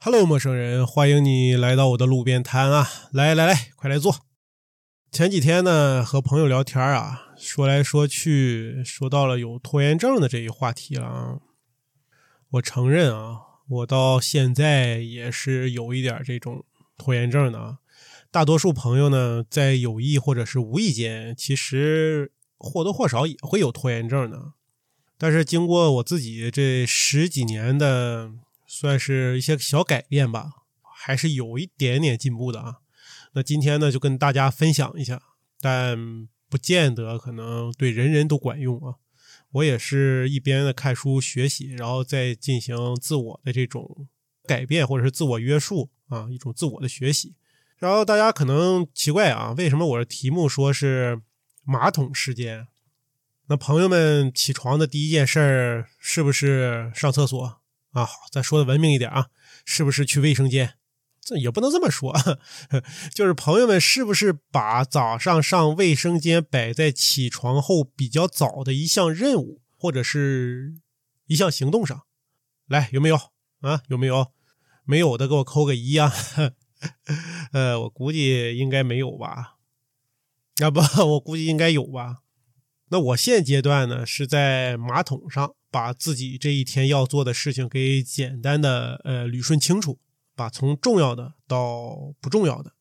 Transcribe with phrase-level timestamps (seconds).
[0.00, 2.86] Hello，陌生人，欢迎你来到我的路边摊啊！
[3.10, 4.14] 来来来，快来坐。
[5.10, 11.40] 前几天呢，和朋友聊天啊，说来说去，说到了有拖延症的这一话题了啊。
[12.50, 16.64] 我承认啊，我到现在也是有一点这种
[16.96, 17.78] 拖延症的啊。
[18.30, 24.52] 大多数朋友呢，在有意或者是无意间，其实或多或少也会有拖延症的。
[25.18, 28.30] 但是经过我自己这十几年的。
[28.80, 30.52] 算是一些小改变吧，
[30.82, 32.76] 还是有一点点进步的啊。
[33.32, 35.20] 那今天呢，就跟大家分享一下，
[35.60, 38.94] 但不见得可能对人人都管用啊。
[39.50, 44.06] 我也是一边的看书学习，然后再进行自我的这种
[44.46, 47.34] 改变或者是自我约束啊，一种自我的学习。
[47.78, 51.20] 然后大家可能奇怪啊，为什么我的题目说是
[51.64, 52.68] 马桶时间？
[53.48, 57.57] 那朋友们起床的第一件事儿是不是上厕所？
[57.98, 59.28] 啊，再说的文明一点啊，
[59.64, 60.74] 是不是去卫生间？
[61.20, 62.16] 这也不能这么说，
[63.14, 70.74] 就是朋友们是不是把早上上卫生间摆在起床后比较早的一项任务或者是
[71.26, 72.04] 一项行动上？
[72.66, 73.16] 来，有没有
[73.60, 73.82] 啊？
[73.88, 74.32] 有没有？
[74.84, 76.10] 没有的给我扣个一啊！
[77.52, 79.56] 呃，我估计应该没有吧？
[80.62, 80.80] 要不
[81.12, 82.20] 我估计应该有吧？
[82.90, 85.54] 那我现阶段呢是在马桶上。
[85.70, 89.98] 把自己这一天要做的事情给简单的呃捋顺清楚，
[90.34, 92.72] 把从重要的到不重要的，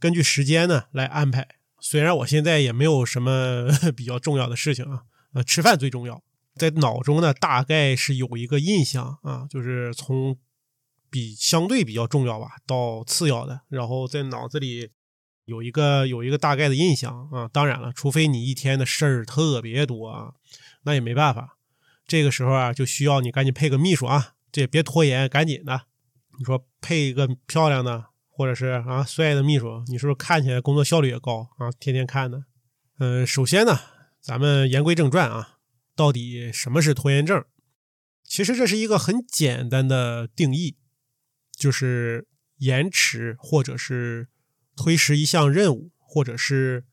[0.00, 1.46] 根据时间呢来安排。
[1.80, 5.02] 虽然我现在也没有什么 比较重要的事情啊，
[5.34, 6.22] 呃，吃饭最重要，
[6.56, 10.36] 在脑中呢大概是有一个印象啊，就是从
[11.10, 14.90] 比相对比较重要吧到次要的，然后在脑子里
[15.44, 17.46] 有一个有一个大概的印象啊。
[17.52, 20.32] 当然了，除非你一天的事儿特别多啊，
[20.84, 21.53] 那也没办法。
[22.06, 25.86] 这个时候啊，就需要你赶紧配个秘书啊，这也别拖延，赶紧的。
[26.38, 31.70] 你说配一个漂亮的，或者是啊帅的秘书，你是不是看起来工作效率也高啊？
[31.78, 32.44] 天天看的。
[32.98, 33.78] 嗯，首先呢，
[34.20, 35.58] 咱们言归正传啊，
[35.96, 37.44] 到底什么是拖延症？
[38.22, 40.76] 其实这是一个很简单的定义，
[41.56, 42.26] 就是
[42.58, 44.28] 延迟或者是
[44.76, 46.84] 推迟一项任务或者是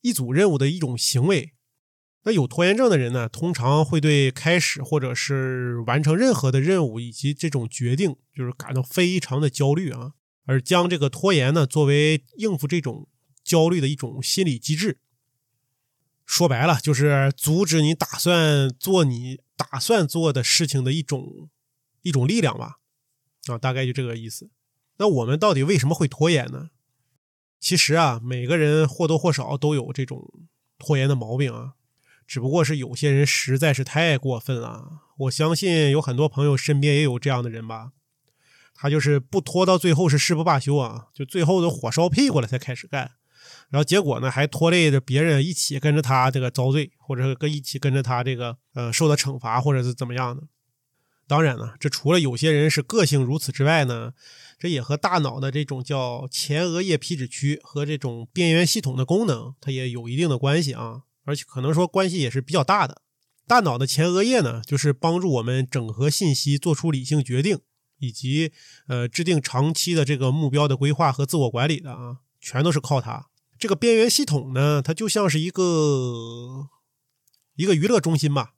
[0.00, 1.54] 一组任务的一种行为。
[2.26, 10.12] 那有拖延症的人呢，通常会对开始或者是完成任何的任务以及这种决定，就是感到非常的焦虑啊，
[10.46, 13.08] 而将这个拖延呢作为应付这种
[13.44, 14.98] 焦虑的一种心理机制。
[16.24, 21.50] 说白了，就是阻止你打算做你打算做的事情的一种
[22.00, 22.78] 一种力量吧，
[23.48, 24.48] 啊，大概就这个意思。
[24.96, 26.70] 那我们到底为什么会拖延呢？
[27.60, 30.32] 其实啊，每个人或多或少都有这种
[30.78, 31.74] 拖延的毛病啊。
[32.26, 37.92] 只不过是有些人实在是太过分了，我相信有很多朋友身边也有这样的人吧。
[38.74, 43.12] 他就是不拖到最后是誓不罢休啊，就最后都火烧屁股了才开始干，
[43.70, 50.42] 然后结果呢还拖累着别人一起跟着他这个遭罪，或者跟一起跟着他这个呃受到惩罚，或者是怎么样的。
[51.26, 54.12] 当然呢，这除了有些人是个性如此之外呢，
[54.58, 61.02] 这也和大脑的这种叫前额叶皮质区和这种边缘系统的功能，它也有一定的关系啊。
[61.24, 63.02] 而且可能说关系也是比较大的。
[63.46, 67.58] 大脑的前额叶呢，就是帮助我们整合信息、做出理性决定，
[67.98, 68.52] 以及
[68.88, 73.26] 呃制定长期的这个目标的规划和自我管理的啊，全都是靠它。
[73.58, 76.68] 这个边缘系统呢，它就像是一个
[77.56, 78.54] 一个娱乐中心吧，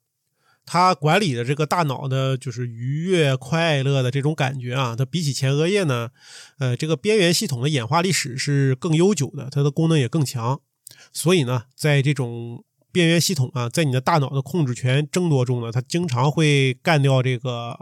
[0.64, 4.94] 它管理的这个大脑的就是愉悦、快乐的这种感觉啊。
[4.96, 6.10] 它比起前额叶呢，
[6.58, 10.60] 呃，这个边缘系统的演化历史是更悠久的，它的功能也更强。
[11.12, 17.76] 所以呢，在这种边缘系统啊，在你的大脑的控制权争夺中呢，它经常会干掉这个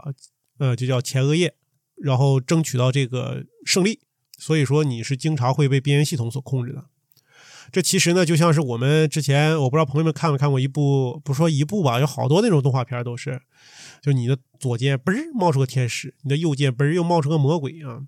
[0.57, 1.55] 呃，就叫前额叶，
[1.95, 3.99] 然后争取到这个胜利。
[4.37, 6.85] 所以说，你是经常会被边缘系统所控制的。
[7.71, 13.41] 这其实呢，就像是我们之前，我不知道朋友们看没看过一部，不说一部吧，有好多那种动画片都是，
[14.01, 18.03] 就你的左键嘣冒出个天使，你的右键嘣又冒出个魔鬼啊。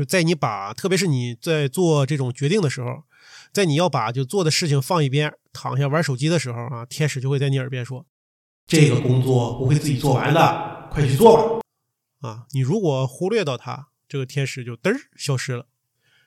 [0.00, 3.04] 就在你把，特别是你在做这种决定的时候。
[3.52, 8.06] 在你要把就做的事情放一边，躺下玩手机的时候啊，天使就会在你耳边说
[8.66, 11.60] ：“这个工作不会自己做完的，快去做吧。”
[12.26, 15.66] 啊，你如果忽略到它，这个天使就嘚儿消失了。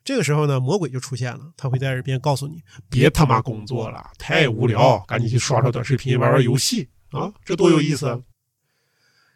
[0.04, 2.62] 这个时候呢，魔鬼就出现了，他会在耳边告诉你
[2.92, 8.22] ：“别他妈工作了，太无聊，赶紧去刷刷短视频，玩玩游戏啊，这多有意思！”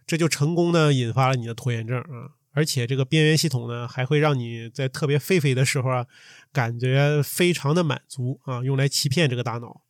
[0.06, 2.38] 这就成功的引发了你的拖延症啊。
[2.58, 6.08] 而且这个边缘系统呢，还会让你在特别废废的时候啊，
[6.52, 9.84] 感觉非常的满足啊，用来欺骗这个大脑。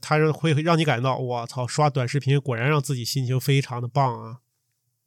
[0.00, 4.40] 它会让你感到，我操，刷短视频果然让自己心情非常的棒啊。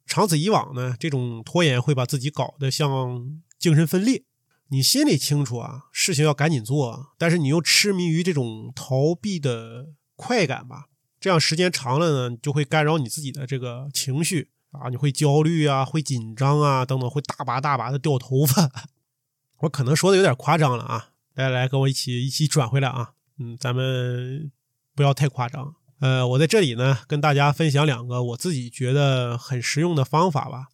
[0.06, 4.24] 长此以往呢，这种拖延会把自己搞得像精神分裂。
[4.68, 10.86] 你心里清楚啊，事情要赶紧做，但是你又痴迷于这种逃避的快感吧？
[11.20, 14.48] 这样时间长了呢，就会干扰你自己的这个情绪
[14.80, 18.70] 啊，你会焦虑啊，会紧张啊，等等，会大把大把的掉头发。
[19.60, 24.50] 我可能说的有点夸张了啊，来来，跟我一起一起转回来啊，嗯，咱们
[24.94, 25.74] 不要太夸张。
[26.00, 30.68] 呃，我在这里呢，跟大家分享两个我自己觉得很实用的方法吧，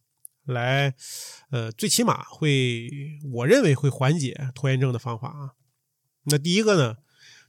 [0.45, 0.93] 来，
[1.51, 2.89] 呃，最起码会，
[3.33, 5.51] 我认为会缓解拖延症的方法啊。
[6.25, 6.97] 那第一个呢，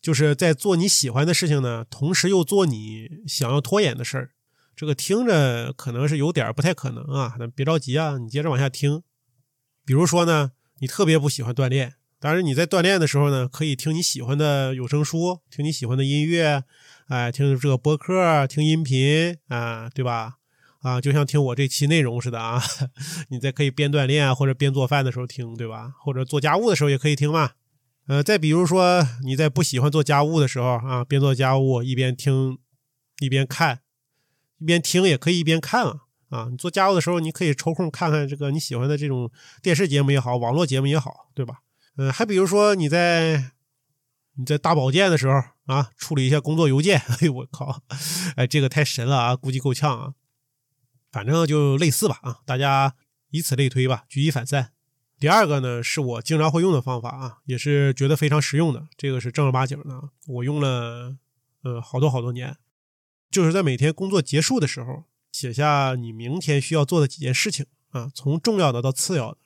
[0.00, 4.30] 就是在做你喜欢的事情呢，同时又做你想要拖延的事儿。
[4.82, 9.00] 这个听着可能是有点不太可能啊，那别着急啊，你接着往下听。
[9.86, 10.50] 比如说呢，
[10.80, 16.64] 你特别不喜欢锻炼，但是你在锻炼的时候呢，可以听你喜欢的有声书，听你喜欢的音乐。
[17.06, 20.38] 哎，听这个播客，听音频啊，对吧？
[20.80, 22.60] 啊，就像听我这期内容似的啊。
[23.30, 25.92] 你在可以边锻炼或者边做饭的时候听，对吧？
[26.00, 27.52] 或者做家务的时候也可以听嘛。
[28.08, 32.58] 呃，再比如说你在不喜欢做家务的时候啊，边做家务一边听，
[33.20, 33.81] 一边看，
[34.62, 35.96] 一边听也可以一边看啊。
[36.30, 39.30] 啊，你做家务的时候，你可以抽空看看这个你喜欢的这种
[39.60, 41.56] 电视节目也好，网络节目也好，对吧？
[41.96, 43.52] 嗯，还比如说你在
[44.36, 45.34] 你在大保健的时候。
[45.66, 46.98] 啊，处理一下工作邮件。
[47.06, 47.82] 哎呦我靠，
[48.34, 50.14] 哎，这个太神了啊，估计够呛啊。
[51.12, 52.96] 反正就类似吧啊，大家
[53.30, 54.72] 以此类推吧，举一反三。
[55.20, 58.88] 第二个呢，是我经常会用的方法啊，也是觉得非常实用的。
[58.96, 61.16] 这个是正儿八经的，我用了
[61.62, 62.56] 呃好多好多年。
[63.32, 69.38] 就是在每天工作结束的时候，写下你明天需要做的几件事情啊，从重要的到次要的。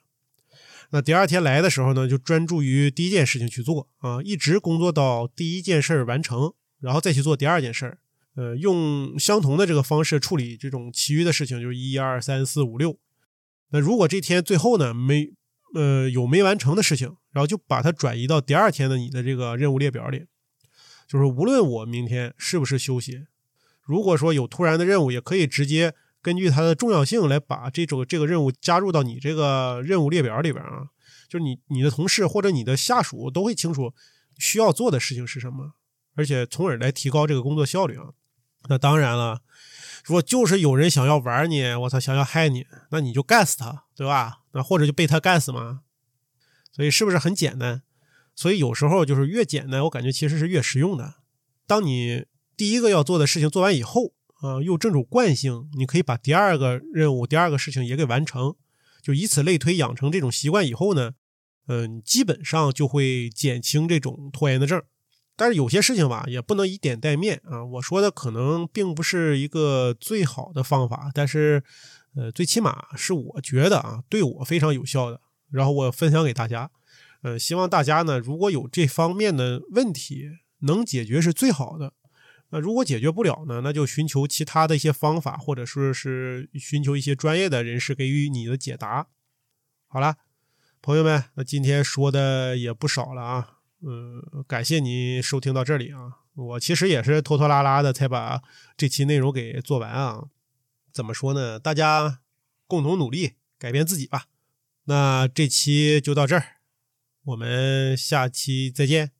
[0.91, 7.99] 那第二天来的时候呢，就专注于第一件事情去做啊，一直工作到第一件事儿完成，然后再去做第二件事儿。
[8.35, 12.99] 呃，用相同的这个方式处理这种其余的事情，就是一二三四五六。
[13.69, 15.33] 那如果这天最后呢没
[15.73, 20.25] 呃有没完成的事情，然后就把它转移到第二天的你的这个任务列表里。
[21.07, 23.25] 就是无论我明天是不是休息，
[23.87, 25.95] 如果说有突然的任务，也可以直接。
[26.19, 30.89] 根据它的重要性来把这种这个任务加入到你这个任务列表里边啊，
[31.29, 33.93] 就是你你的同事或者你的下属都会清楚
[34.37, 35.73] 需要做的事情是什么，
[36.15, 38.07] 而且从而来提高这个工作效率啊。
[38.67, 39.41] 那当然了，
[40.03, 44.39] 如果就是有人想要玩你，我操，想要害你，那你就干死他，对吧？
[44.51, 45.81] 那或者就被他干死嘛。
[46.73, 47.83] 所以是不是很简单？
[48.35, 51.15] 所以有时候就是越简单，我感觉其实是越实用的。
[51.65, 52.25] 当你
[52.57, 54.13] 第一个要做的事情做完以后。
[54.39, 58.53] 啊，用这种惯性，你可以把第二个任务、第二个事情也给完成，
[59.01, 61.13] 就以此类推，养成这种习惯以后呢，
[61.65, 64.79] 嗯，基本上就会减轻这种拖延的症。
[65.35, 67.65] 但是有些事情吧，也不能以点带面啊。
[67.65, 71.63] 我说的可能并不是一个最好的方法，但是，
[72.15, 75.19] 呃，最起码是我觉得啊，对我非常有效的。
[75.49, 76.69] 然后我分享给大家，
[77.23, 80.29] 呃，希望大家呢，如果有这方面的问题，
[80.59, 81.93] 能解决是最好的。
[82.49, 83.61] 那如果解决不了呢？
[83.61, 89.07] 那就寻求其他的一些方法，或者说是寻求一些专业的人士给予你的解答。
[89.87, 90.15] 好了，
[90.81, 96.19] 朋友们，那今天说的也不少了啊，嗯，感谢你收听到这里啊。
[96.35, 98.41] 我其实也是拖拖拉拉的才把
[98.77, 100.25] 这期内容给做完啊。
[100.93, 101.59] 怎么说呢？
[101.59, 102.21] 大家
[102.65, 104.25] 共同努力改变自己吧。
[104.85, 106.43] 那这期就到这儿，
[107.25, 109.11] 我们下期再见，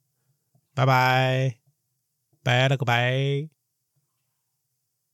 [0.74, 1.67] 拜拜。
[2.48, 3.57] 拜了个拜。